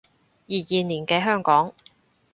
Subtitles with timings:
[0.03, 0.03] 二
[0.55, 1.75] 二年嘅香港